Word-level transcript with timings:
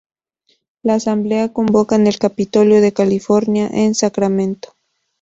La 0.81 0.95
Asamblea 0.95 1.53
convoca 1.53 1.95
en 1.95 2.07
el 2.07 2.17
Capitolio 2.17 2.81
de 2.81 2.91
California 2.91 3.67
en 3.71 3.93
Sacramento. 3.93 4.73